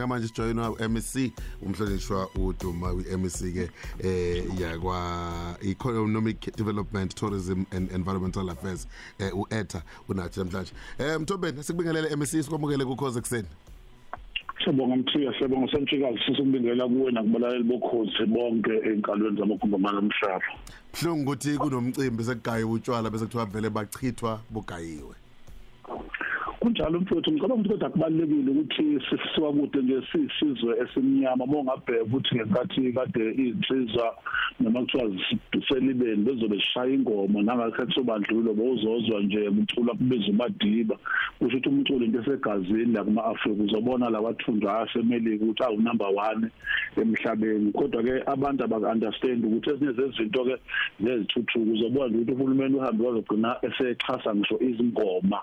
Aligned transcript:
njengamanje 0.00 0.28
sijoyinwa 0.28 0.70
u-MEC 0.70 1.32
umhlonishwa 1.62 2.28
uDuma 2.34 2.92
we-MEC 2.92 3.38
ke 3.52 3.70
eh 4.04 4.44
yakwa 4.60 5.56
Economic 5.62 6.56
Development 6.56 7.14
Tourism 7.14 7.64
and 7.72 7.92
Environmental 7.92 8.50
Affairs 8.50 8.88
eh 9.18 9.30
uEtha 9.38 9.82
unathi 10.08 10.40
namhlanje 10.40 10.72
eh 10.98 11.20
Mthombeni 11.20 11.62
sikubingelele 11.62 12.16
MEC 12.16 12.28
sikwamukele 12.28 12.84
ku 12.84 12.96
cause 12.96 13.18
ekseni 13.18 13.48
Sibonga 14.64 14.96
mthiya 14.96 15.34
sibonga 15.38 15.72
semtshikazi 15.72 16.18
sisukubingelela 16.18 16.88
kuwe 16.88 17.12
nakubalaleli 17.12 17.64
bokhozi 17.64 18.26
bonke 18.26 18.70
enkalweni 18.70 19.36
zamakhumba 19.38 19.76
omhlaba. 19.76 20.44
Buhlungu 20.92 21.30
ukuthi 21.30 21.58
kunomcimbi 21.58 22.24
sekugayiwe 22.24 22.72
utshwala 22.72 23.10
bese 23.10 23.24
kuthiwa 23.24 23.46
vele 23.46 23.70
bachithwa 23.70 24.40
bugayiwe. 24.50 25.14
Kunjalo 26.60 27.00
mfowethu 27.00 27.32
ngicabanga 27.32 27.54
ukuthi 27.54 27.68
kodwa 27.68 27.90
kubalekile 27.90 28.50
ukuthi 28.50 28.84
sisiwa 29.08 29.52
kude 29.52 29.82
nje 29.82 30.02
sisizwe 30.12 30.76
esimnyama 30.82 31.46
mongabheka 31.46 32.04
ukuthi 32.04 32.34
ngenkathi 32.34 32.92
kade 32.92 33.24
izinsizwa 33.30 34.16
noma 34.60 34.80
kuthiwa 34.80 35.10
ziselibeni 35.52 36.24
bezobe 36.24 36.60
shaya 36.60 36.94
ingoma 36.94 37.42
nangakhethi 37.42 37.94
sobandlulo 37.94 38.54
bowuzozwa 38.54 39.20
nje 39.20 39.50
kucula 39.50 39.92
kubiza 39.94 40.30
umadiba. 40.30 40.96
Kusho 41.38 41.56
ukuthi 41.56 41.68
umculo 41.68 42.04
into 42.04 42.20
esegazini 42.20 42.92
la 42.92 43.04
kuma 43.04 43.24
Africa 43.24 43.60
uzobona 43.64 44.10
labathunjwa 44.10 44.80
asemelika 44.80 45.44
ukuthi 45.44 45.62
awu 45.64 45.80
number 45.80 46.06
1 46.06 46.48
emhlabeni. 46.96 47.72
Kodwa 47.72 48.02
ke 48.02 48.22
abantu 48.26 48.64
abak 48.64 48.82
understand 48.82 49.44
ukuthi 49.44 49.70
ezinye 49.70 49.92
zezinto 49.92 50.44
ke 50.44 50.56
zezithuthuka 51.00 51.72
uzobona 51.72 52.16
ukuthi 52.16 52.32
uhulumeni 52.32 52.76
uhambe 52.76 53.06
wazogcina 53.06 53.56
esexhasa 53.62 54.34
ngisho 54.34 54.58
izingoma. 54.60 55.40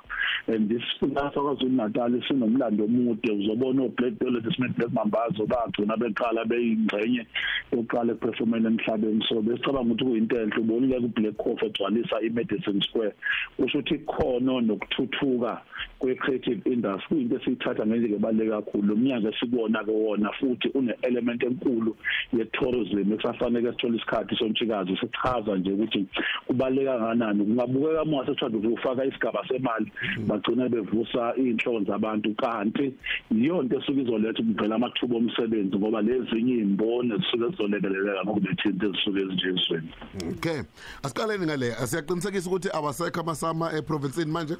And 0.48 0.70
this 0.70 0.84
la 1.14 1.30
kwaZulu 1.30 1.76
Natal 1.76 2.24
sinomlando 2.28 2.84
omude. 2.86 3.32
Uzobona 3.32 3.84
oBlack 3.84 4.20
Dollar 4.20 4.42
Smith 4.56 4.76
Black 4.78 4.92
Mambazo 4.94 5.46
bagcina 5.46 5.98
beqala 5.98 6.46
beyingxenye 6.46 7.26
yokuqala 7.72 8.12
eperformance 8.14 8.68
emhlabeni. 8.68 9.24
So 9.28 9.42
besicabanga 9.42 9.94
ukuthi 9.94 10.06
kuyinto 10.06 10.42
enhle. 10.42 10.62
Ubonile 10.62 11.02
ku 11.02 11.08
Black 11.08 11.38
Coffee 11.38 11.68
egcwalisa 11.68 12.22
iMadison 12.22 12.82
Square. 12.82 13.14
Kusho 13.58 13.80
ukuthi 13.80 13.96
ikhono 13.96 14.62
nokuthuthuka 14.62 15.62
kwe 16.00 16.16
creative 16.16 16.62
industry 16.66 17.08
kuyinto 17.08 17.36
esiyithatha 17.36 17.86
ngendlela 17.86 18.16
ebaleke 18.16 18.50
kakhulu. 18.50 18.88
Lomnyaka 18.88 19.32
sikubona 19.40 19.84
ke 19.84 19.92
wona 19.92 20.32
futhi 20.40 20.70
une 20.74 20.94
element 21.02 21.44
enkulu 21.44 21.96
ye 22.34 22.46
tourism 22.46 23.14
ekusafanele 23.14 23.72
sithola 23.72 23.96
isikhathi 23.96 24.36
sontshikazi 24.36 24.98
sichaza 24.98 25.56
nje 25.56 25.72
ukuthi 25.72 26.06
kubaleka 26.48 27.00
kanani 27.00 27.44
kungabukeka 27.46 28.04
uma 28.04 28.26
sesithanda 28.26 28.58
ukufaka 28.58 29.06
isigaba 29.06 29.48
semali 29.48 29.92
bagcina 30.28 30.70
bevusa 30.98 31.36
inhloko 31.36 31.84
zabantu 31.84 32.36
kanti 32.36 32.94
iyo 33.32 33.62
into 33.62 33.78
esuke 33.80 34.02
izoletha 34.02 34.42
ukuphela 34.44 34.76
amathuba 34.76 35.16
omsebenzi 35.18 35.78
ngoba 35.78 36.02
lezinye 36.02 36.54
izimboni 36.54 37.14
zisuke 37.18 37.50
zizolekeleleka 37.50 38.24
ngokubethinta 38.24 38.86
ezisuke 38.86 39.20
ezinjezweni 39.22 39.90
okay 40.32 40.62
asiqaleni 41.04 41.46
ngale 41.46 41.74
asiyaqinisekisa 41.74 42.50
ukuthi 42.50 42.70
awasekho 42.74 43.20
amasama 43.22 43.74
eprovincini 43.74 44.32
manje? 44.32 44.56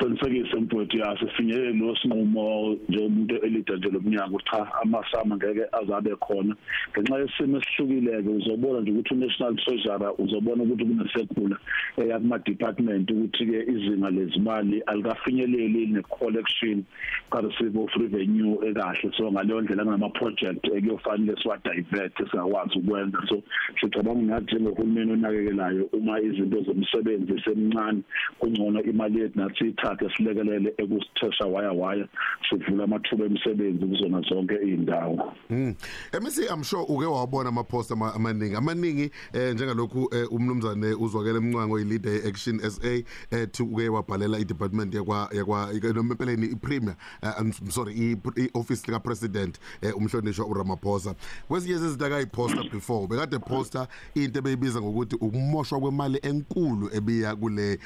Asiqinisekise 0.00 0.56
mfowethu 0.56 0.98
yaso 0.98 1.28
sifinyelele 1.28 1.72
lo 1.72 1.96
sinqumo 1.96 2.76
njengomuntu 2.88 3.36
elida 3.44 3.76
nje 3.76 3.88
lomnyaka 3.90 4.26
ukuthi 4.26 4.50
cha 4.50 4.72
amasama 4.82 5.36
ngeke 5.36 5.64
azabe 5.72 6.16
khona. 6.16 6.56
Ngenxa 6.92 7.18
yesimo 7.18 7.58
esihlukile 7.58 8.22
ke 8.22 8.28
uzobona 8.28 8.80
nje 8.80 8.90
ukuthi 8.90 9.14
uNational 9.14 9.56
Treasurer 9.56 10.12
uzobona 10.18 10.62
ukuthi 10.62 10.84
kunesekhula 10.84 11.56
eyakuma 11.96 12.38
department 12.38 13.10
ukuthi 13.10 13.46
ke 13.46 13.58
izinga 13.72 14.10
lezimali 14.10 14.80
alikafinyeleli 14.86 15.86
ne 15.86 16.02
collection 16.02 16.84
ka 17.30 17.40
receive 17.40 17.76
of 17.76 17.90
revenue 17.96 18.56
ekahle. 18.68 19.12
So 19.16 19.30
ngaleyo 19.32 19.60
ndlela 19.60 19.84
ngama 19.84 20.08
project 20.08 20.64
ekuyofanele 20.64 21.36
siwa 21.42 21.58
divert 21.58 22.16
singakwazi 22.30 22.78
ukwenza. 22.78 23.18
So 23.28 23.42
sicabanga 23.80 24.22
ngathi 24.22 24.54
njengohulumeni 24.54 25.12
onakekelayo 25.12 25.88
uma 25.92 26.20
izinto 26.20 26.62
zomsebenzi 26.62 27.42
semncane 27.44 28.02
kungcono 28.38 28.82
imali 28.82 29.20
yethu 29.20 29.38
nathi 29.38 29.72
ithathe 29.92 30.16
silekelele 30.16 30.74
ekusithesha 30.78 31.46
waya 31.46 31.72
waya 31.72 32.08
sivula 32.48 32.84
amathuba 32.84 33.24
emisebenzi 33.24 33.86
kuzona 33.86 34.20
zonke 34.20 34.54
izindawo 34.54 35.32
mm 35.50 35.74
MC 36.20 36.38
I'm 36.52 36.64
sure 36.64 36.84
uke 36.88 37.04
wabona 37.04 37.48
ama 37.48 37.64
post 37.64 37.92
amaningi. 37.92 38.56
Amaningi 38.56 39.10
eh 39.32 39.54
njengalokhu 39.54 40.10
umnumzane 40.30 40.94
uzwakela 40.94 41.38
emncango 41.38 41.78
i 41.78 41.84
lead 41.84 42.06
action 42.28 42.58
SA 42.70 43.02
ethi 43.30 43.62
uke 43.62 43.88
wabhalela 43.88 44.38
i 44.38 44.44
department 44.44 44.94
yakwa 44.94 45.28
yakwa 45.32 45.72
noma 45.94 46.14
empeleni 46.14 46.46
i 46.46 46.56
premier 46.56 46.96
I'm 47.22 47.52
sorry 47.70 47.94
i 48.36 48.50
office 48.54 48.86
lika 48.86 49.00
president 49.00 49.58
umhlonishwa 49.96 50.46
uRamaphosa. 50.46 51.14
Kwezinye 51.48 51.74
izinto 51.74 52.06
akayiposta 52.06 52.62
before 52.72 53.06
bekade 53.06 53.38
poster 53.38 53.86
into 54.14 54.38
ebeyibiza 54.38 54.80
ngokuthi 54.80 55.16
ukumoshwa 55.16 55.80
kwemali 55.80 56.18
enkulu 56.22 56.90
ebiya 56.94 57.36
kule 57.36 57.78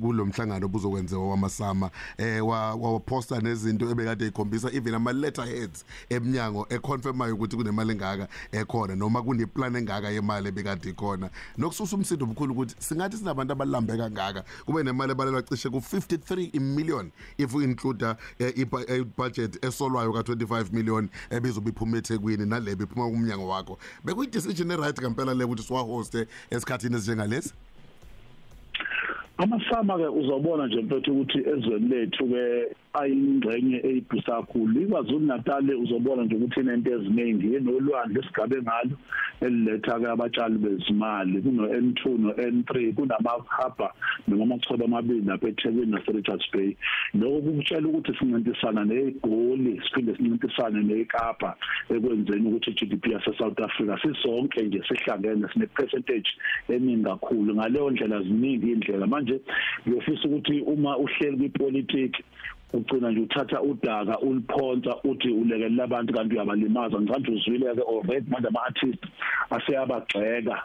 kulomhlangano 0.00 0.66
obuzokwenziwa 0.66 1.33
wamasama 1.34 1.90
eh 2.18 2.40
waposta 2.46 3.40
nezinto 3.40 3.90
ebekade 3.90 4.26
ikhombisa 4.26 4.72
even 4.72 4.94
ama 4.94 5.12
letterheads 5.12 5.84
eminyango 6.08 6.66
econfirmayo 6.70 7.34
ukuthi 7.34 7.56
kunemali 7.56 7.92
engaka 7.92 8.28
ekhona 8.52 8.96
noma 8.96 9.22
kuneplan 9.22 9.76
engaka 9.76 10.10
yemali 10.10 10.48
ebekade 10.48 10.90
ikhona. 10.90 11.30
Nokususa 11.58 11.96
umsindo 11.96 12.24
omkhulu 12.24 12.52
ukuthi 12.52 12.74
singathi 12.78 13.16
sinabantu 13.16 13.52
abalambe 13.52 13.96
kangaka 13.96 14.44
kube 14.66 14.82
nemali 14.82 15.12
ebalelwa 15.12 15.42
cishe 15.42 15.70
ku 15.70 15.78
53 15.78 16.60
million 16.60 17.10
if 17.38 17.54
we 17.54 17.64
include 17.64 18.04
i 18.40 19.04
budget 19.16 19.64
esolwayo 19.64 20.12
ka 20.12 20.20
25 20.20 20.72
million 20.72 21.08
ebizobe 21.30 21.70
iphuma 21.70 21.98
eThekwini 21.98 22.46
nalebe 22.46 22.84
iphuma 22.84 23.10
kumnyango 23.10 23.48
wakho. 23.48 23.78
Bekuyi 24.04 24.30
decision 24.30 24.70
right 24.76 24.98
ngempela 25.00 25.34
le 25.34 25.44
ukuthi 25.44 25.62
siwa 25.62 25.82
host 25.82 26.14
esikhathini 26.50 26.96
esinjengalesi? 26.96 27.52
Amasama 29.38 29.98
ke 29.98 30.08
uzobona 30.08 30.66
nje 30.66 30.82
mfethu 30.82 31.12
ukuthi 31.12 31.38
ezweni 31.38 31.88
lethu 31.88 32.24
ke 32.28 32.44
ayingxenye 32.94 33.78
eyibhusa 33.88 34.32
kakhulu 34.36 34.80
iKwaZulu 34.82 35.26
Natal 35.26 35.66
uzobona 35.84 36.22
nje 36.24 36.36
ukuthi 36.36 36.60
inento 36.60 36.90
eziningi 36.96 37.54
enolwandle 37.56 38.20
esigabe 38.20 38.62
ngalo 38.62 38.96
eliletha 39.40 39.98
ke 40.00 40.06
abatshali 40.06 40.58
bezimali. 40.58 41.42
Kuno 41.42 41.66
N2 41.68 42.18
no 42.18 42.30
N3 42.32 42.94
kunamahaba 42.94 43.88
noma 44.28 44.44
amachoba 44.44 44.84
amabili 44.84 45.26
lapha 45.26 45.48
eThekwini 45.48 45.92
nase 45.92 46.12
Richards 46.12 46.46
Bay. 46.52 46.76
Lokho 47.14 47.40
kukutshela 47.42 47.88
ukuthi 47.88 48.12
sincintisana 48.18 48.84
neGoli 48.84 49.80
siphinde 49.84 50.16
sincintisane 50.16 50.82
neKapa 50.82 51.56
ekwenzeni 51.90 52.48
ukuthi 52.48 52.70
iGDP 52.70 53.06
yase 53.06 53.32
South 53.38 53.60
Africa 53.60 53.98
sisonke 54.02 54.62
nje 54.62 54.82
sihlangene 54.88 55.48
sine 55.52 55.66
percentage 55.66 56.28
eningi 56.68 57.04
kakhulu. 57.04 57.54
Ngaleyo 57.54 57.90
ndlela 57.90 58.22
ziningi 58.22 58.72
indlela 58.72 59.06
manje 59.06 59.40
ngiyofisa 59.86 60.28
ukuthi 60.28 60.60
uma 60.60 60.98
uhleli 60.98 61.36
kwipolitiki 61.36 62.22
ugcina 62.76 63.10
nje 63.10 63.20
uthatha 63.20 63.62
udaka 63.62 64.18
uliphonsa 64.18 64.96
uthi 65.04 65.28
ulekelela 65.28 65.84
abantu 65.84 66.12
kanti 66.14 66.34
uyabalimaza. 66.34 67.00
Ngicabanga 67.00 67.30
uzwile 67.32 67.74
ke 67.74 67.82
already 67.82 68.30
manje 68.30 68.48
ama 68.48 68.60
artists 68.66 69.08
aseyabagxeka. 69.50 70.56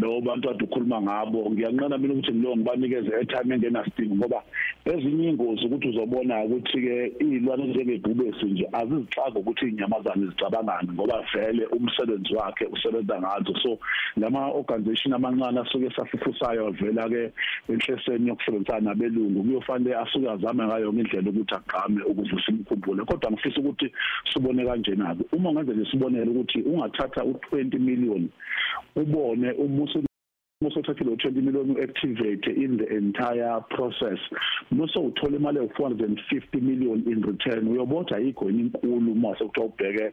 Lo 0.00 0.20
bantu 0.20 0.50
ade 0.50 0.64
ukhuluma 0.64 1.02
ngabo. 1.02 1.50
Ngiyanqena 1.50 1.98
mina 1.98 2.14
ukuthi 2.14 2.32
ngilo 2.32 2.56
ngibanikeze 2.56 3.10
airtime 3.14 3.54
engenasidingo 3.54 4.14
ngoba 4.16 4.42
ezinye 4.84 5.28
ingozi 5.30 5.66
ukuthi 5.66 5.88
uzobona 5.88 6.44
ukuthi 6.44 6.78
ke 6.80 7.12
izilwane 7.20 7.64
njengebhubesi 7.66 8.46
nje 8.46 8.66
azizixaka 8.72 9.38
ukuthi 9.38 9.68
inyamazana 9.68 10.26
zicabangane 10.26 10.92
ngoba 10.92 11.24
vele 11.32 11.66
umsebenzi 11.66 12.34
wakhe 12.34 12.64
usebenza 12.66 13.20
ngazo. 13.20 13.54
So 13.62 13.78
lama 14.16 14.50
organization 14.52 15.14
amancane 15.14 15.60
asuke 15.60 15.90
safufusayo 15.96 16.70
vela 16.70 17.08
ke 17.08 17.32
enhleseni 17.68 18.28
yokusebenzisana 18.28 18.80
nabelungu. 18.80 19.42
Kuyofanele 19.42 19.96
asuke 19.96 20.30
azame 20.30 20.64
ngayo 20.66 20.92
indlela 20.92 21.30
ukuthi 21.30 21.54
agqame 21.54 22.02
ukuvusa 22.02 22.52
imkhumbulo 22.52 23.04
kodwa 23.04 23.30
ngifisa 23.32 23.60
ukuthi 23.60 23.92
sibone 24.32 24.64
kanjena 24.64 25.14
ke 25.14 25.24
uma 25.32 25.52
ngenze 25.52 25.72
nje 25.74 25.90
sibonele 25.90 26.30
ukuthi 26.30 26.58
ungathatha 26.62 27.22
u20 27.22 27.78
million 27.78 28.28
ubone 29.02 29.52
umuso 29.52 29.98
musothathile 30.60 31.14
20 31.16 31.40
million 31.40 31.76
activate 31.80 32.44
in 32.48 32.78
the 32.78 32.86
entire 32.96 33.60
process. 33.70 34.18
Muso 34.72 35.00
uthola 35.00 35.36
imali 35.36 35.58
ewu450 35.58 36.60
million 36.60 37.04
in 37.06 37.22
return. 37.22 37.68
Uyobona 37.68 38.16
ayikho 38.16 38.50
inkulu 38.50 39.12
uma 39.12 39.38
sekuthiwa 39.38 39.66
ubheke 39.66 40.12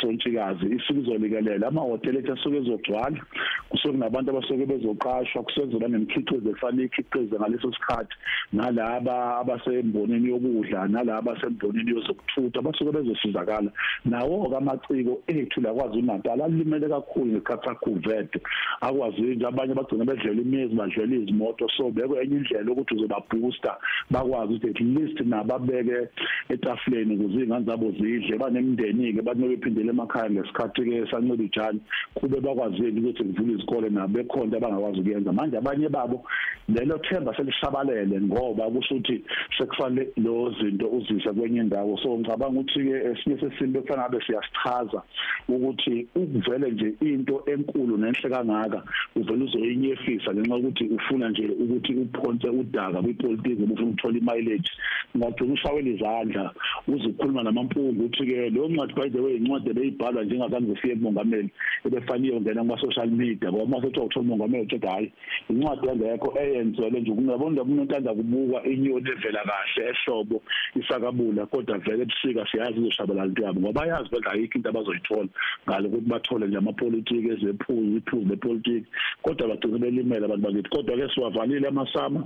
sontshikazi. 0.00 0.66
Isuku 0.66 1.00
izolikelela. 1.00 1.66
Ama 1.68 1.80
hotel 1.80 2.16
ethu 2.16 2.32
asuke 2.32 2.56
ezogcwala 2.56 3.20
kusuke 3.68 3.96
nabantu 3.96 4.30
abasuke 4.30 4.66
bezoqashwa 4.66 5.42
kusezoba 5.42 5.88
nemikhiqizo 5.88 6.50
efanele 6.50 6.84
ikhiqize 6.84 7.36
ngaleso 7.36 7.72
sikhathi 7.72 8.14
nalaba 8.52 9.36
abasembonini 9.40 10.28
yokudla 10.28 10.88
nalaba 10.88 11.32
abasembonini 11.32 11.90
yozokuthutha 11.90 12.62
basuke 12.62 12.92
bezosizakala. 12.92 13.70
Nawo 14.04 14.48
kamaciko 14.50 15.22
ethu 15.26 15.60
la 15.60 15.74
kwaZulu 15.74 16.02
Natal 16.02 16.40
alimele 16.42 16.88
kakhulu 16.88 17.26
ngesikhathi 17.26 17.64
sakuvet 17.64 18.32
akwazi 18.80 19.22
nje 19.22 19.46
abanye 19.46 19.81
bagcina 19.82 20.04
bedlela 20.04 20.40
imizi 20.42 20.74
badlela 20.74 21.16
izimoto. 21.16 21.68
So 21.76 21.90
bekwe 21.90 22.22
enye 22.22 22.36
indlela 22.36 22.72
ukuthi 22.72 22.94
uzoba 22.94 23.22
booster 23.30 23.76
bakwazi 24.10 24.54
ukuthi 24.54 24.68
at 24.70 24.80
least 24.80 25.20
nababeke 25.20 26.08
etafuleni 26.48 27.14
ukuze 27.16 27.44
ingane 27.44 27.64
zabo 27.66 27.90
zidle. 27.92 28.38
Banemndeni 28.38 29.14
ke 29.14 29.22
bathi 29.22 29.48
bephindele 29.48 29.90
emakhaya 29.90 30.30
ngesikhathi 30.30 30.84
ke 30.84 31.06
sancela 31.10 31.42
ijani 31.42 31.80
kube 32.14 32.40
bakwazile 32.40 33.00
ukuthi 33.00 33.24
kuvule 33.24 33.52
izikole 33.54 33.90
nabo 33.90 34.12
bekhona 34.18 34.56
abangakwazi 34.56 35.00
ukuyenza. 35.00 35.32
Manje 35.32 35.56
abanye 35.56 35.88
babo 35.88 36.24
lelo 36.68 36.98
themba 36.98 37.34
selishabalele 37.36 38.20
ngoba 38.20 38.70
kusho 38.70 38.94
ukuthi 38.94 39.22
sekufanele 39.58 40.12
lo 40.16 40.54
zinto 40.60 40.88
uzise 40.88 41.32
kwenye 41.32 41.60
indawo. 41.60 41.98
So 41.98 42.18
ngicabanga 42.18 42.60
ukuthi 42.60 42.84
ke 42.84 42.94
esinye 43.10 43.36
sesimbe 43.40 43.80
kufanele 43.80 44.06
abe 44.06 44.18
siyasichaza 44.26 45.02
ukuthi 45.48 46.06
ukuvele 46.14 46.70
nje 46.70 46.94
into 47.00 47.42
enkulu 47.46 47.96
nenhle 47.96 48.30
kangaka 48.30 48.82
uvela 49.16 49.44
uzoyinyefisa 49.44 50.34
ngenxa 50.34 50.56
ukuthi 50.56 50.84
ufuna 50.84 51.28
nje 51.28 51.46
ukuthi 51.46 51.94
uphonse 51.94 52.48
udaka 52.48 53.02
kwipolitiki 53.02 53.62
ufuna 53.62 53.90
ukuthola 53.90 54.18
imileage. 54.18 54.70
Ngagcina 55.16 55.52
ushawela 55.54 55.90
izandla 55.90 56.54
uzikhuluma 56.88 57.42
namampungu 57.42 58.04
uthi 58.04 58.26
ke 58.26 58.50
lo 58.50 58.68
ncwadi 58.68 58.94
by 58.94 59.08
the 59.08 59.20
way 59.20 59.36
incwadi 59.36 59.70
ebeyibhalwa 59.70 60.24
njengazange 60.24 60.76
siye 60.82 60.94
kumongameli 60.94 61.50
ebefaniyo 61.86 62.40
ngena 62.40 62.62
kuma 62.62 62.80
social 62.80 63.10
media 63.10 63.52
ngoba 63.52 63.66
mase 63.66 63.86
kuthiwa 63.86 64.06
uthola 64.06 64.26
umongameli 64.26 64.64
uthi 64.64 64.86
hayi 64.86 65.12
incwadi 65.50 65.86
yangekho 65.86 66.34
eyenzelwe 66.52 67.00
nje 67.00 67.10
ukungabona 67.10 67.62
umuntu 67.62 67.96
anda 67.96 68.14
kubuka 68.14 68.58
inyoni 68.72 69.10
evela 69.10 69.42
kahle 69.48 69.82
ehlobo 69.90 70.42
isakabula 70.80 71.46
kodwa 71.46 71.78
vele 71.78 72.02
ebusika 72.02 72.46
siyazi 72.50 72.78
izoshabalala 72.80 73.28
into 73.28 73.42
yabo 73.42 73.60
ngoba 73.60 73.80
bayazi 73.80 74.08
bedla 74.12 74.32
ayikho 74.32 74.56
into 74.58 74.68
abazoyithola 74.68 75.28
ngalo 75.68 75.88
ukuthi 75.88 76.08
bathole 76.12 76.46
nje 76.46 76.58
amapolitiki 76.58 77.28
ezephuzu 77.34 77.96
iphuzu 77.98 78.28
lepolitiki 78.28 78.86
kodwa 79.22 79.48
bagcina 79.48 79.78
belimela 79.78 80.26
abantu 80.26 80.42
bakithi. 80.46 80.68
Kodwa 80.70 80.96
ke 80.96 81.14
siwavalile 81.14 81.68
amasama 81.68 82.20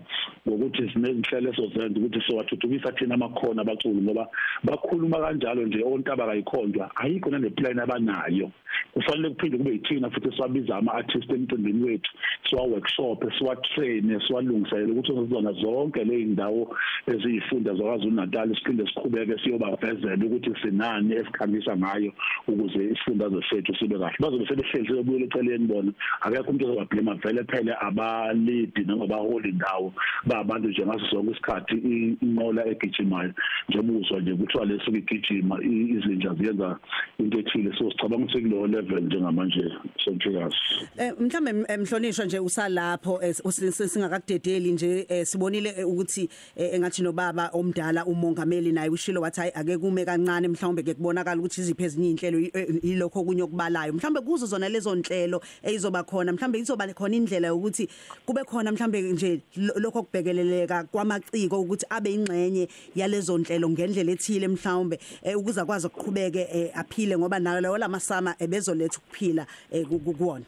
ngokuthi 0.48 0.90
sinezinhlelo 0.92 1.50
esozenza 1.50 1.98
ukuthi 1.98 2.20
siwathuthukisa 2.26 2.92
thina 2.92 3.14
amakhono 3.14 3.60
abaculi 3.60 4.02
ngoba 4.02 4.28
bakhuluma 4.64 5.18
kanjalo 5.18 5.62
nje 5.66 5.82
ontaba 5.84 6.26
kayikhonjwa 6.26 6.90
ayikho 6.96 7.30
nale 7.30 7.50
plan 7.50 7.78
abanayo. 7.78 8.50
Kufanele 8.92 9.30
kuphinde 9.30 9.58
kube 9.58 9.72
yithina 9.72 10.10
futhi 10.10 10.36
siwabiza 10.36 10.76
ama 10.76 10.94
artists 10.94 11.30
emcimbini 11.30 11.84
wethu 11.84 12.10
siwa 12.48 12.62
workshop 12.62 13.24
siwa 14.20 14.36
train 14.46 14.66
siwalungiselela 14.66 14.92
ukuthi 14.92 15.12
sizona 15.12 15.52
zonke 15.52 16.04
le 16.04 16.20
indawo 16.20 16.76
eziyifunda 17.06 17.74
zokwazi 17.74 18.06
uNatal 18.06 18.54
siphinde 18.54 18.86
siqhubeke 18.86 19.38
siyobavezela 19.42 20.24
ukuthi 20.26 20.50
sinani 20.62 21.14
esikhangisa 21.14 21.76
ngayo 21.76 22.12
ukuze 22.48 22.84
isifundazwe 22.84 23.44
sethu 23.50 23.74
sibe 23.78 23.98
kahle. 23.98 24.16
Bazobe 24.20 24.46
sebehlezi 24.46 24.92
bebuye 24.92 25.24
eceleni 25.24 25.66
bona 25.66 25.92
akekho 26.20 26.50
umuntu 26.50 26.66
ozobablema 26.66 27.14
vele 27.14 27.44
phele 27.44 27.74
abalidi 27.80 28.84
noma 28.84 29.04
abaholi 29.04 29.48
indawo 29.48 29.92
babantu 30.26 30.68
nje 30.68 30.86
ngaso 30.86 31.06
sonke 31.10 31.30
isikhathi 31.32 31.76
inqola 32.22 32.66
egijimayo. 32.66 33.32
Njengobuzwa 33.68 34.20
nje 34.20 34.34
kuthiwa 34.34 34.64
lesuku 34.64 34.96
igijima 34.96 35.62
izinja 35.62 36.34
ziyenza 36.34 36.78
into 37.18 37.38
ethile. 37.38 37.72
So 37.78 37.90
sicabanga 37.90 38.24
ukuthi 38.24 38.42
kulo 38.42 38.66
level 38.66 39.02
njengamanje 39.02 39.64
sontsikazi 40.04 40.56
eh 40.98 41.12
mhlambe 41.20 41.52
mhlonishwa 41.76 42.24
nje 42.24 42.38
usalapho 42.38 43.20
singakakudedeli 44.06 44.72
nje 44.72 45.24
sibonile 45.24 45.84
ukuthi 45.84 46.28
engathi 46.56 47.02
nobaba 47.02 47.50
omdala 47.52 48.04
umongameli 48.04 48.72
naye 48.72 48.90
ushilo 48.90 49.20
wathi 49.20 49.40
ake 49.40 49.78
kume 49.78 50.04
kancane 50.04 50.48
mhlawumbe 50.48 50.82
ke 50.82 50.94
kubonakala 50.94 51.40
ukuthi 51.40 51.60
iziphe 51.60 51.84
ezinye 51.84 52.10
inhlelo 52.10 52.38
yilokho 52.82 53.24
kunye 53.24 53.42
okubalayo. 53.42 53.92
Mhlawumbe 53.92 54.20
kuzo 54.20 54.46
zona 54.46 54.68
lezo 54.68 54.94
nhlelo 54.94 55.42
ezizoba 55.62 56.04
khona 56.04 56.32
mhlawumbe 56.32 56.58
izoba 56.58 56.86
khona 56.94 57.16
indlela 57.16 57.48
yokuthi 57.48 57.88
kube 58.26 58.44
khona 58.44 58.72
mhlawumbe 58.72 59.02
nje 59.02 59.40
lokho 59.56 60.02
kubhekeleleka 60.02 60.84
kwamaciko 60.84 61.60
ukuthi 61.60 61.86
abe 61.90 62.12
ingxenye 62.14 62.68
yalezo 62.94 63.38
nhlelo 63.38 63.70
ngendlela 63.70 64.12
ethile 64.12 64.48
mhlawumbe 64.48 64.98
ukuze 65.36 65.60
akwazi 65.60 65.86
ukuqhubeke 65.86 66.72
aphile 66.74 67.18
ngoba 67.18 67.38
nayo 67.38 67.78
lamasama 67.78 68.34
ebezoletha 68.38 68.98
ukuphila 68.98 69.46
kuwona. 70.18 70.44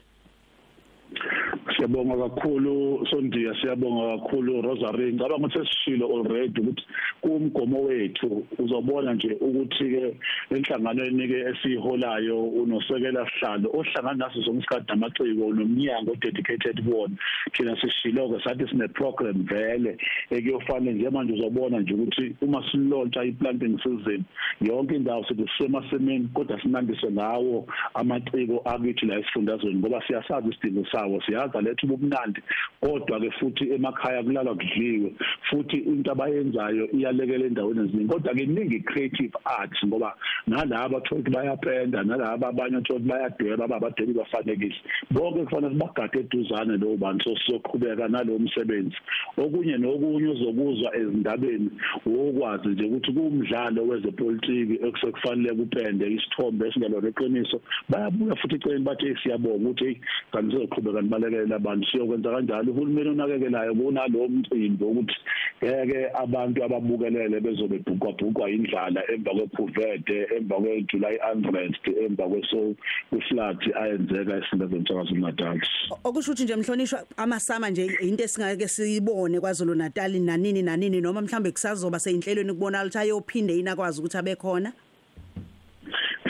Siyabonga 1.78 2.28
kakhulu 2.28 3.06
sondiya 3.10 3.54
siyabonga 3.62 4.18
kakhulu 4.18 4.62
Rosary. 4.62 5.12
Ngicabanga 5.12 5.46
ukuthi 5.46 5.58
sesishilo 5.58 6.06
already 6.10 6.60
ukuthi 6.60 6.84
kumgomo 7.20 7.82
wethu 7.82 8.46
uzobona 8.58 9.14
nje 9.14 9.36
ukuthi 9.40 9.84
ke 9.90 10.16
enhlanganweni 10.50 11.28
ke 11.28 11.38
esiholayo 11.50 12.42
unosekela 12.42 13.30
sihlalo 13.30 13.70
ohlangana 13.70 14.26
naso 14.26 14.42
zonke 14.42 14.66
amaciko 14.88 15.54
nomnyango 15.54 16.14
dedicated 16.20 16.84
kuwona 16.84 17.14
thina 17.52 17.76
sishilo 17.80 18.28
ke 18.28 18.42
sathi 18.44 18.68
sine 18.68 18.88
program 18.88 19.46
vele 19.46 19.98
ekuyofanele 20.30 20.92
nje 20.92 21.10
manje 21.10 21.32
uzobona 21.32 21.80
nje 21.80 21.94
ukuthi 21.94 22.36
uma 22.42 22.62
silontsha 22.70 23.24
iplanting 23.24 23.78
season 23.82 24.24
yonke 24.60 24.96
indawo 24.96 25.24
sithi 25.24 25.46
sisemasemeni 25.58 26.28
kodwa 26.34 26.62
sinandise 26.62 27.10
ngawo 27.10 27.66
amaciko 27.94 28.62
akithi 28.64 29.06
la 29.06 29.18
esifundazweni 29.18 29.78
ngoba 29.78 30.02
siyasazi 30.06 30.48
isidingo 30.48 30.86
sawo 30.92 31.22
siyaza 31.22 31.67
lethu 31.68 31.86
ubumnandi 31.86 32.40
kodwa 32.80 33.20
ke 33.20 33.30
futhi 33.38 33.64
emakhaya 33.74 34.22
kulala 34.22 34.54
kudliwe 34.54 35.12
futhi 35.50 35.76
into 35.76 36.12
abayenzayo 36.12 36.88
iyalekela 36.92 37.46
endaweni 37.46 37.80
eziningi. 37.84 38.12
Kodwa 38.12 38.34
ke 38.34 38.42
iningi 38.42 38.80
creative 38.80 39.34
arts 39.44 39.78
ngoba 39.86 40.14
nalabo 40.46 41.00
thothi 41.00 41.30
bayapenda 41.30 42.02
nalabo 42.02 42.46
abanye 42.46 42.80
thothi 42.82 43.08
bayadweba 43.08 43.64
ababadwebi 43.64 44.12
bafanekise 44.12 44.80
bonke 45.10 45.44
kufanele 45.44 45.74
sibagade 45.74 46.20
eduzane 46.20 46.76
lo 46.76 46.96
bantu 46.96 47.36
sokuqhubeka 47.46 48.08
nalowo 48.08 48.38
msebenzi 48.38 48.96
okunye 49.36 49.76
nokunye 49.78 50.28
uzokuzwa 50.28 50.96
ezindabeni 50.96 51.70
wokwazi 52.06 52.68
nje 52.68 52.84
ukuthi 52.84 53.12
kumdlalo 53.12 53.82
wezepolitiki 53.88 54.74
ekusekufanele 54.86 55.54
kupende 55.54 56.04
isithombe 56.14 56.68
esingelona 56.68 57.08
iqiniso. 57.08 57.60
Bayabuya 57.88 58.36
futhi 58.36 58.56
eceleni 58.56 58.84
bathi 58.84 59.16
siyabonga 59.22 59.68
ukuthi 59.70 60.00
kanti 60.32 60.50
sizoqhubeka 60.52 61.00
nibalekele 61.02 61.46
abantu 61.58 61.84
siyokwenza 61.90 62.30
kanjalo. 62.30 62.72
Uhulumeni 62.72 63.10
onakekelayo 63.10 63.74
kunalowo 63.74 64.28
mcimbi 64.28 64.84
ukuthi 64.84 65.16
ngeke 65.64 66.00
abantu 66.14 66.64
ababukelele 66.64 67.40
bezobe 67.40 67.78
bhuqwa 67.78 68.12
bhuqwa 68.12 68.50
indlala 68.50 69.00
emva 69.12 69.30
kwephuvede 69.30 70.18
emva 70.36 70.56
kweJuly 70.56 71.18
unrest 71.32 71.84
emva 72.04 72.24
kweso 72.28 72.74
kuflat 73.10 73.60
ayenzeka 73.80 74.36
esindazweni 74.38 74.86
saKwaZulu 74.86 75.20
Natal 75.20 75.60
okusho 76.04 76.32
ukuthi 76.32 76.44
nje 76.44 76.56
mhlonishwa 76.56 77.04
amasama 77.16 77.70
nje 77.70 77.86
into 78.00 78.24
esingake 78.24 78.68
siyibone 78.68 79.40
kwaZulu 79.40 79.74
Natal 79.74 80.12
nanini 80.20 80.62
nanini 80.62 81.00
noma 81.00 81.20
mhlambe 81.20 81.50
kusazoba 81.50 81.98
seyinhlelweni 81.98 82.52
kubonakala 82.52 82.86
ukuthi 82.86 82.98
ayophinde 82.98 83.58
inakwazi 83.58 84.00
ukuthi 84.00 84.16
abe 84.18 84.36
khona? 84.36 84.72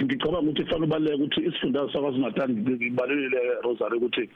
Ngicabanga 0.05 0.51
ukuthi 0.51 0.63
kufanele 0.63 0.87
ubaleke 0.87 1.15
ukuthi 1.15 1.41
isifundazwe 1.41 1.93
sakwaZulu 1.93 2.23
Natal 2.23 2.51
ngibalulile 2.51 3.41
Rosary 3.65 3.97
ukuthi 3.97 4.29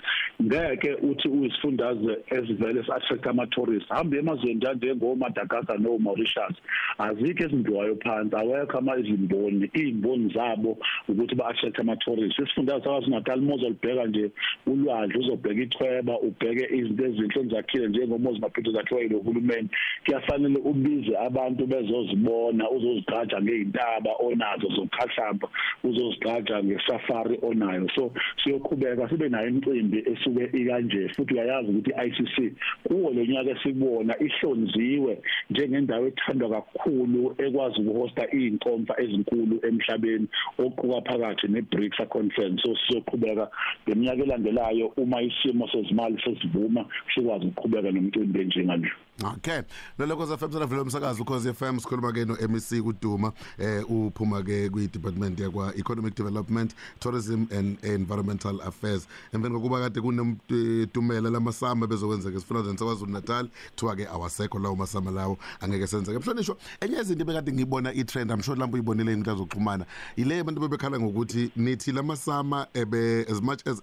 ngeke 0.43 0.95
uthi 0.95 1.29
uyisifundazwe 1.29 2.13
esivele 2.31 2.81
attract 2.81 3.27
ama 3.27 3.47
tourists 3.47 3.89
hambe 3.89 4.19
emazweni 4.19 4.67
njengo 4.77 5.15
Madagascar 5.17 5.79
no 5.81 5.99
Mauritius 5.99 6.57
azikho 6.99 7.45
ezimbiwayo 7.45 7.97
phansi 7.97 8.37
awekho 8.37 8.79
ama 8.79 8.97
izimboni 8.97 9.71
izimboni 9.75 10.33
zabo 10.35 10.79
ukuthi 11.09 11.35
ba 11.35 11.47
attract 11.49 11.79
ama 11.81 11.97
tourists 11.97 12.39
isifundazwe 12.39 12.85
sakwaZulu 12.85 13.15
Natal 13.15 13.41
mozolibheka 13.41 14.07
nje 14.07 14.31
ulwandle 14.67 15.19
uzobheka 15.19 15.63
ichweba 15.63 16.19
ubheke 16.21 16.65
izinto 16.77 17.05
ezinhle 17.05 17.41
ezakhile 17.41 17.89
njengomozi 17.89 18.41
maphetho 18.41 18.73
zakhiwa 18.73 19.01
yilohulumeni 19.01 19.69
kuyafanele 20.05 20.59
ubize 20.65 21.19
abantu 21.19 21.67
bezozibona 21.67 22.71
uzozigqaja 22.71 23.43
ngeintaba 23.43 24.13
onazo 24.27 24.69
zokhahlamba 24.77 25.49
uzozigqaja 25.85 26.63
ngesafari 26.63 27.39
onayo. 27.43 27.89
So 27.95 28.13
siyoqhubeka 28.43 29.09
sibe 29.09 29.29
nayo 29.29 29.49
imicimbi 29.49 29.99
esuke 30.13 30.45
ikanje 30.53 31.09
futhi 31.09 31.35
uyayazi 31.35 31.69
ukuthi 31.71 31.93
ICC 32.07 32.37
kuwo 32.85 33.11
lo 33.11 33.25
nyaka 33.25 33.51
esibona 33.51 34.15
ihlonziwe 34.19 35.19
njengendawo 35.51 36.07
ethandwa 36.07 36.49
kakhulu 36.51 37.35
ekwazi 37.39 37.81
ukuhosta 37.81 38.25
izinkomfa 38.33 38.95
ezinkulu 39.03 39.57
emhlabeni 39.69 40.27
oquka 40.59 41.01
phakathi 41.07 41.49
neBRICS 41.49 41.99
conference. 42.09 42.63
So 42.63 42.77
siyoqhubeka 42.87 43.51
ngeminyaka 43.87 44.23
elandelayo 44.23 44.87
uma 44.97 45.23
isimo 45.23 45.69
sezimali 45.69 46.17
sesivuma 46.25 46.85
sikwazi 47.15 47.47
ukuqhubeka 47.47 47.91
nomcimbi 47.91 48.45
njengalo 48.45 48.91
Okay. 49.21 49.63
Loloko 49.99 50.27
FM 50.37 50.53
sana 50.53 50.67
vele 50.67 50.81
umsakazo 50.81 51.23
ukhoze 51.23 51.53
FM 51.53 51.79
sikhuluma 51.79 52.13
ke 52.13 52.25
no 52.25 52.35
MEC 52.49 52.83
kuDuma 52.83 53.33
eh 53.59 53.85
uphuma 53.91 54.43
ke 54.43 54.71
kwi 54.71 54.89
department 54.89 55.39
yakwa 55.39 55.77
Economic 55.77 56.15
Development, 56.15 56.75
Tourism 56.99 57.45
and 57.51 57.77
Environmental 57.85 58.61
Affairs. 58.63 59.07
Emveni 59.33 59.55
kokuba 59.55 59.81
kade 59.81 60.01
kunemtumela 60.01 61.31
lamasama 61.31 61.87
bezokwenzeka 61.87 62.37
esifundazweni 62.37 62.79
saKwaZulu 62.79 63.13
Natal, 63.13 63.49
thiwa 63.77 63.97
ke 63.97 64.07
awasekho 64.09 64.59
lawo 64.59 64.77
masama 64.77 65.11
lawo 65.11 65.39
angeke 65.61 65.87
senzeke. 65.87 66.19
Mhlonishwa 66.19 66.57
enye 66.81 67.01
izinto 67.01 67.25
bekade 67.25 67.53
ngibona 67.53 67.93
i 67.93 68.05
trend 68.05 68.31
I'm 68.31 68.43
sure 68.43 68.59
lapho 68.59 68.75
uyibonile 68.75 69.13
inkuthazo 69.13 69.39
zokuxhumana. 69.39 69.87
Ile 70.17 70.41
abantu 70.41 70.61
bebekhala 70.61 71.01
ngokuthi 71.01 71.51
nithi 71.57 71.93
lamasama 71.93 72.67
ebe 72.75 73.27
as 73.31 73.43
much 73.43 73.61
as 73.67 73.81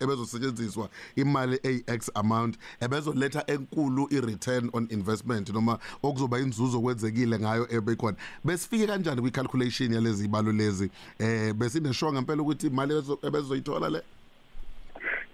ebezosetshenziswa 0.00 0.88
imali 1.16 1.58
AX 1.86 2.10
amount 2.14 2.58
ebezoletha 2.80 3.44
enkulu 3.46 4.08
i 4.10 4.20
return 4.58 4.70
on 4.72 4.88
investment 4.90 5.50
noma 5.50 5.78
okuzoba 6.02 6.38
inzuzo 6.38 6.80
kwenzekile 6.80 7.38
ngayo 7.38 7.66
ebekhona 7.70 8.16
besifike 8.44 8.86
kanjani 8.86 9.20
kwi 9.20 9.30
calculation 9.30 9.92
yalezi 9.92 10.24
ibalo 10.24 10.52
lezi? 10.52 10.90
Eh 11.18 11.54
besineshonga 11.54 12.12
ngempela 12.12 12.42
ukuthi 12.42 12.66
imali 12.66 12.94
ebezoyithola 13.22 13.88
le? 13.88 14.02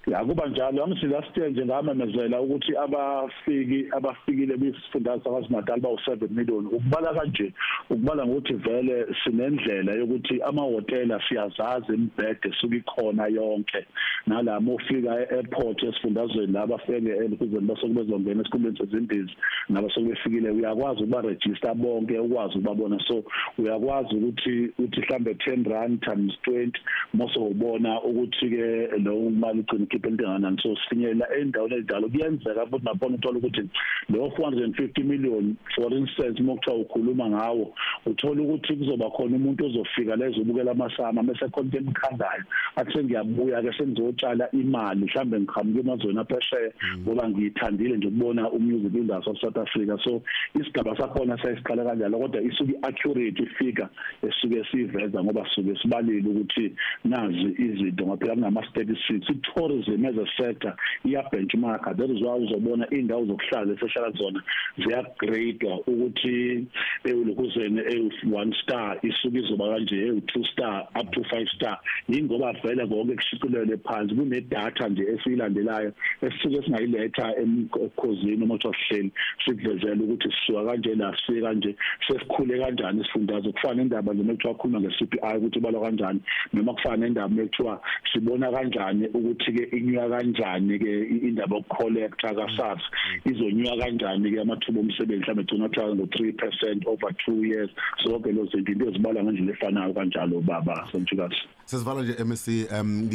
Ya 0.06 0.24
kuba 0.24 0.46
njalo 0.46 0.84
angithi 0.84 1.06
last 1.06 1.36
year 1.36 1.50
nje 1.50 1.64
ngamemezela 1.64 2.40
ukuthi 2.40 2.76
abafiki 2.76 3.86
abafikile 3.90 4.56
kwisifundazwe 4.56 5.24
saKwaZulu-Natal 5.24 5.80
bawu7 5.80 6.30
million. 6.30 6.66
Ukubala 6.66 7.14
kanje 7.14 7.52
ukubala 7.90 8.26
ngokuthi 8.26 8.54
vele 8.54 9.06
sinendlela 9.24 9.92
yokuthi 9.92 10.42
amahotela 10.42 11.20
siyazazi 11.28 11.94
imbhede 11.94 12.52
suka 12.60 12.76
ikhona 12.76 13.26
yonke. 13.26 13.86
Nalamo 14.26 14.74
ufika 14.74 15.20
e-airport 15.20 15.82
esifundazweni 15.82 16.52
laba 16.52 16.78
feke 16.78 17.08
elukuzeni 17.08 17.66
basuke 17.66 17.92
bezongena 17.92 18.40
esikhumeni 18.40 18.78
sezimbizi 18.78 19.32
nabasuke 19.68 20.08
befikile 20.08 20.50
uyakwazi 20.50 21.02
ukuba 21.02 21.20
register 21.20 21.74
bonke 21.74 22.18
ukwazi 22.18 22.58
ukubabona. 22.58 23.00
So 23.08 23.24
uyakwazi 23.58 24.16
ukuthi 24.16 24.72
uthi 24.78 25.00
mhlambe 25.00 25.32
10 25.32 25.70
rand 25.70 26.00
times 26.00 26.34
20 26.46 26.72
mose 27.14 27.38
ubona 27.38 28.02
ukuthi 28.02 28.50
ke 28.50 28.86
lo 28.98 29.30
mali 29.30 29.60
ugcina 29.60 29.93
ukhiphe 29.94 30.08
into 30.08 30.24
enganani 30.24 30.60
so 30.62 30.76
sifinyela 30.76 31.26
endaweni 31.38 31.74
enjalo 31.74 32.08
kuyenzeka 32.08 32.66
futhi 32.66 32.84
nabona 32.84 33.14
uthola 33.16 33.38
ukuthi 33.38 33.68
lo 34.08 34.26
450 34.26 35.04
million 35.04 35.56
for 35.74 35.92
instance 35.92 36.42
mokuthiwa 36.42 36.76
ukhuluma 36.76 37.30
ngawo 37.30 37.74
uthola 38.06 38.42
ukuthi 38.42 38.76
kuzoba 38.76 39.10
khona 39.10 39.36
umuntu 39.36 39.66
ozofika 39.66 40.16
lezo 40.16 40.40
ubukela 40.40 40.70
amasama 40.70 41.22
bese 41.22 41.48
khona 41.48 41.76
emkhangayo. 41.78 42.44
Athi 42.76 43.04
ngiyabuya 43.04 43.62
ke 43.62 43.72
sengizotshala 43.78 44.50
imali 44.52 45.04
mhlambe 45.04 45.40
ngiqhamuke 45.40 45.80
emazweni 45.80 46.18
aphesheya 46.20 46.72
ngoba 47.00 47.28
ngiyithandile 47.28 47.96
nje 47.96 48.08
ukubona 48.08 48.50
umusic 48.50 48.94
industry 48.94 49.32
of 49.32 49.38
South 49.40 49.56
Africa. 49.56 49.98
So 50.04 50.22
isigaba 50.54 50.96
sakhona 50.96 51.38
sayisiqala 51.38 51.84
kanjalo 51.84 52.18
kodwa 52.18 52.42
isuke 52.42 52.74
accurate 52.82 53.42
ifika 53.42 53.88
esuke 54.22 54.64
siveza 54.70 55.22
ngoba 55.22 55.46
suke 55.54 55.76
sibalile 55.82 56.28
ukuthi 56.28 56.74
nazi 57.04 57.54
izinto 57.58 58.06
ngaphela 58.06 58.34
kunama 58.34 58.62
statistics 58.70 59.30
i-tourism 59.30 59.83
as 59.83 59.83
a 59.88 60.42
sector 60.42 60.74
iya 61.04 61.22
benchmark 61.30 61.84
that 61.96 62.10
is 62.10 62.22
why 62.22 62.38
uzobona 62.38 62.90
indawo 62.90 63.26
zokuhlala 63.26 63.72
eseshala 63.72 64.10
zona 64.10 64.42
ziya 64.78 65.04
grade 65.18 65.66
ukuthi 65.86 66.66
ewulukuzene 67.04 67.82
ewu1 67.82 68.62
star 68.62 68.98
isuke 69.02 69.38
izoba 69.38 69.68
kanje 69.68 69.96
ewu2 69.96 70.52
star 70.52 70.88
up 71.00 71.10
to 71.12 71.20
5 71.20 71.48
star. 71.54 71.78
Ingoba 72.08 72.52
vele 72.52 72.86
konke 72.86 73.16
kushicilele 73.16 73.76
phansi 73.76 74.14
kune 74.14 74.40
data 74.40 74.88
nje 74.88 75.02
esiyilandelayo 75.02 75.92
esisuke 76.22 76.62
singayiletha 76.62 77.36
emkhozini 77.36 78.44
uma 78.44 78.54
uhleli 78.54 79.12
sikuvezela 79.44 80.02
ukuthi 80.02 80.28
sisuka 80.32 80.64
kanje 80.64 80.94
la 80.94 81.16
sifike 81.16 81.40
kanje 81.40 81.76
sesikhule 82.08 82.58
kanjani 82.58 83.00
isifundazwe. 83.00 83.52
Kufana 83.52 83.82
indaba 83.82 84.14
nje 84.14 84.22
mekuthiwa 84.22 84.54
khuluma 84.54 84.80
nge-CPI 84.80 85.36
ukuthi 85.38 85.58
ibalwa 85.58 85.80
kanjani 85.80 86.20
noma 86.52 86.74
kufana 86.74 87.06
indaba 87.06 87.28
mekuthiwa 87.28 87.80
sibona 88.12 88.52
kanjani 88.52 89.06
ukuthi 89.06 89.52
ke 89.52 89.73
inyuka 89.76 90.08
kanjani 90.08 90.78
ke 90.78 90.92
indaba 91.28 91.56
yokucollecta 91.56 92.34
ka 92.34 92.46
SARS 92.56 92.82
izonyuka 93.24 93.76
kanjani 93.76 94.30
ke 94.30 94.40
amathuba 94.40 94.80
omsebenzi 94.80 95.24
mhlawumbe 95.24 95.44
gcina 95.44 95.68
kuthiwa 95.68 95.94
ngo 95.94 96.04
3% 96.04 96.86
over 96.86 97.10
2 97.28 97.46
years? 97.46 97.70
Sonke 98.04 98.32
lo 98.32 98.46
zinto 98.46 98.72
into 98.72 98.88
ezibala 98.88 99.22
ngendlela 99.22 99.52
efanayo 99.52 99.94
kanjalo 99.94 100.40
baba 100.40 100.88
sontshukazi 100.92 101.42
Sesivala 101.64 102.02
nje 102.02 102.24
MSc 102.24 102.48
um 102.80 103.08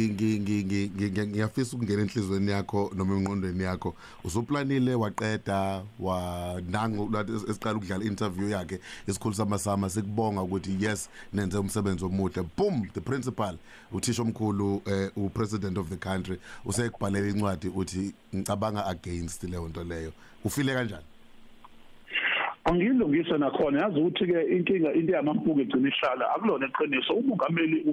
ngiyafisa 1.30 1.76
ukungena 1.76 2.02
enhlizweni 2.02 2.50
yakho 2.50 2.90
noma 2.96 3.16
engqondweni 3.16 3.62
yakho. 3.62 3.94
Usuplanile 4.24 4.94
waqeda 4.94 5.82
wa 6.00 6.60
nangu 6.70 7.10
esiqala 7.50 7.76
ukudlala 7.76 8.04
interview 8.04 8.48
yakhe 8.48 8.80
esikhulu 9.08 9.34
samasama 9.34 9.90
sikubonga 9.90 10.42
ukuthi 10.42 10.76
yes 10.80 11.08
nenze 11.32 11.58
umsebenzi 11.58 12.04
omuhle. 12.04 12.42
Boom 12.56 12.88
the 12.94 13.00
principal 13.00 13.56
uthisha 13.92 14.22
omkhulu 14.22 14.82
eh, 14.86 15.10
u 15.16 15.28
president 15.28 15.78
of 15.78 15.88
the 15.88 15.96
country. 15.96 16.38
Usekubhalela 16.64 17.28
incwadi 17.28 17.68
uthi 17.68 18.14
ngicabanga 18.34 18.86
against 18.86 19.42
leyo 19.44 19.68
nto 19.68 19.84
leyo. 19.84 20.12
Ufile 20.44 20.74
kanjani? 20.74 21.04
Angilungisa 22.64 23.38
nakhona. 23.38 23.82
Yazi 23.82 24.00
ukuthi 24.00 24.26
ke 24.26 24.42
inkinga 24.56 24.92
into 24.92 25.12
yamampuku 25.12 25.60
igcina 25.60 25.88
ihlala. 25.88 26.34
Akulona 26.34 26.66
iqiniso. 26.66 27.14
Umongameli 27.14 27.84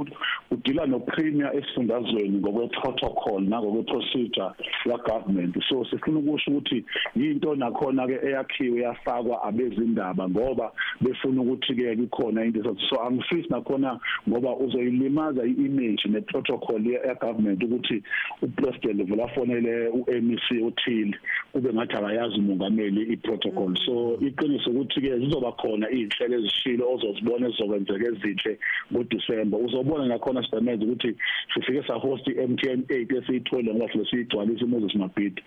udila 0.52 0.86
no 0.86 1.00
premier 1.00 1.52
esifundazweni 1.56 2.40
ngokwe 2.40 2.68
protocol 2.68 3.42
nangokwe 3.42 3.84
procedure 3.84 4.52
ya 4.86 4.98
government 4.98 5.56
so 5.70 5.86
sifuna 5.86 6.20
ukusho 6.20 6.52
ukuthi 6.52 6.86
into 7.16 7.56
nakhona 7.56 8.08
ke 8.08 8.20
eyakhiwe 8.28 8.82
yafakwa 8.82 9.44
abezindaba 9.44 10.30
ngoba 10.30 10.72
befuna 11.02 11.42
ukuthi 11.42 11.76
ke 11.76 11.96
kukhona 11.96 12.46
into 12.46 12.64
so 12.90 13.02
angifisi 13.02 13.50
nakhona 13.50 14.00
ngoba 14.30 14.56
uzoyilimaza 14.56 15.46
iimage 15.46 16.08
ne 16.10 16.22
protocol 16.22 16.86
ya 16.88 17.16
government 17.16 17.64
ukuthi 17.64 18.04
upresident 18.42 19.10
vulafonele 19.10 19.88
uMEC 19.88 20.64
uthile 20.64 21.18
kube 21.54 21.74
ngathi 21.74 21.96
akayazi 21.96 22.40
umongameli 22.40 23.14
iprotocol. 23.14 23.76
So 23.86 24.18
iqiniso 24.22 24.70
ukuthi 24.72 25.02
ke 25.02 25.20
zizoba 25.20 25.52
khona 25.52 25.90
izinhlelo 25.90 26.36
ezishilo 26.40 26.94
ozozibona 26.94 27.48
ezizokwenzeka 27.48 28.06
ezinhle 28.08 28.60
ngoDisemba. 28.92 29.58
Uzobona 29.58 30.06
nakhona 30.06 30.44
sidameze 30.44 30.84
ukuthi 30.84 31.16
sifike 31.54 31.84
sa 31.88 31.94
host 31.94 32.28
iMTN 32.28 32.82
8 32.90 33.18
esiyithole 33.18 33.74
ngoba 33.74 33.92
sile 33.92 34.06
siyigcwalisa 34.10 34.66
iMoses 34.66 34.96
Mabhidi. 34.96 35.42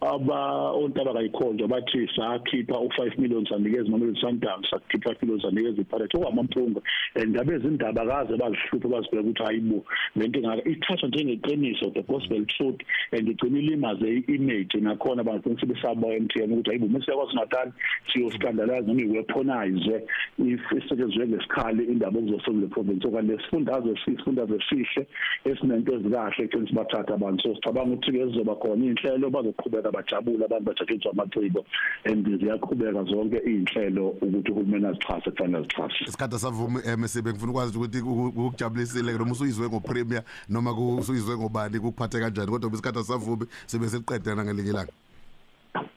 Aba 0.00 0.72
ontaba 0.72 1.14
kayikhonjwa 1.14 1.68
bathi 1.68 2.08
sakhipha 2.16 2.74
u5 2.74 3.18
million 3.18 3.46
sanikeza 3.46 3.90
Mamelodi 3.90 4.20
Sundowns 4.20 4.70
sakhipha 4.70 5.10
5 5.10 5.22
million 5.22 5.40
sanikeza 5.40 5.82
iPirates 5.82 6.14
okwamampunga 6.14 6.80
endaba 7.14 7.54
ezindaba 7.54 8.06
kaze 8.06 8.36
bazihlupha 8.36 8.88
bazibheka 8.88 9.20
ukuthi 9.20 9.42
hayibo 9.42 9.84
lento 10.16 10.40
ngaka 10.40 10.68
ithathwa 10.68 11.08
njengeqiniso 11.08 11.90
the 11.94 12.02
gospel 12.02 12.44
truth 12.46 12.80
and 13.12 13.28
igcina 13.28 13.58
ilimaze 13.58 14.24
iimage 14.28 14.80
nakhona 14.80 15.20
abantu 15.20 15.60
sebesaba 15.60 16.08
eMTN 16.14 16.52
ukuthi 16.52 16.70
hayibo 16.70 16.88
mase 16.88 17.10
yakwazi 17.10 17.36
Natal 17.36 17.72
siyoscandalize 18.12 18.86
noma 18.86 19.02
iweaponize 19.02 19.96
if 20.38 20.60
isetshenzwe 20.72 21.26
ngesikhali 21.26 21.84
indaba 21.84 22.18
okuzosolve 22.18 22.66
province. 22.68 23.08
Okanye 23.08 23.38
sifundazwe 23.38 23.96
sifundazwe 24.04 24.58
sihle 24.68 25.06
esinento 25.44 25.94
ezikahle 25.94 26.44
ekwenza 26.44 26.72
bathatha 26.72 27.14
abantu. 27.14 27.42
So 27.42 27.54
sicabanga 27.54 27.94
ukuthi 27.94 28.12
ke 28.12 28.26
zizoba 28.26 28.54
khona 28.60 28.84
inhlelo 28.84 29.30
bazoqhubeka 29.30 29.85
bajabule 29.90 30.44
abantu 30.44 30.64
bajatshenzwa 30.64 31.12
amaciko 31.12 31.64
and 32.04 32.26
ziyaqhubeka 32.40 33.04
zonke 33.04 33.38
izinhlelo 33.44 34.08
ukuthi 34.08 34.50
uhulumeni 34.50 34.86
azixhase 34.86 35.30
kufanele 35.30 35.58
azixhase 35.58 36.04
isikhathi 36.08 36.38
savuma 36.38 36.80
MSB 36.96 37.26
ngifuna 37.28 37.52
ukwazi 37.52 37.78
ukuthi 37.78 38.00
ukujabulisile 38.00 39.12
noma 39.12 39.32
usuyizwe 39.32 39.68
ngopremier 39.68 40.22
noma 40.48 40.72
usuyizwe 40.72 41.36
ngobani 41.36 41.80
kuphathe 41.80 42.20
kanjani 42.20 42.50
kodwa 42.50 42.72
isikhathi 42.72 43.04
savuma 43.04 43.46
sibe 43.66 43.88
seliqedana 43.88 44.44
ngelinye 44.44 44.70
ilanga. 44.70 44.92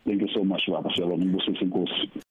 Thank 0.06 0.22
you 0.22 0.28
so 0.34 0.44
much 0.44 0.64
baba. 0.68 0.90
Siyabonga. 0.96 1.26
Ngibusisa 1.26 1.62
inkosi. 1.62 2.20